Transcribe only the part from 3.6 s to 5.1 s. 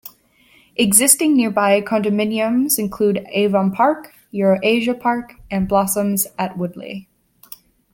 Park, Euro-Asia